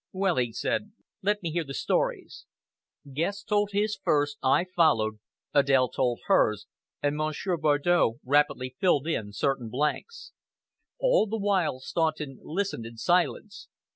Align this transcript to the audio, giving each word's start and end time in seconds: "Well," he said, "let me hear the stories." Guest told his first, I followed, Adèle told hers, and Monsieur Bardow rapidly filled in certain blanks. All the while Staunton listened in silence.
"Well," 0.13 0.37
he 0.37 0.51
said, 0.51 0.93
"let 1.21 1.43
me 1.43 1.51
hear 1.51 1.63
the 1.63 1.75
stories." 1.75 2.47
Guest 3.13 3.47
told 3.47 3.69
his 3.71 3.99
first, 4.03 4.39
I 4.41 4.63
followed, 4.65 5.19
Adèle 5.53 5.93
told 5.93 6.21
hers, 6.25 6.65
and 7.03 7.15
Monsieur 7.15 7.55
Bardow 7.55 8.17
rapidly 8.25 8.75
filled 8.79 9.05
in 9.05 9.31
certain 9.31 9.69
blanks. 9.69 10.31
All 10.99 11.27
the 11.27 11.37
while 11.37 11.79
Staunton 11.81 12.39
listened 12.41 12.87
in 12.87 12.97
silence. 12.97 13.67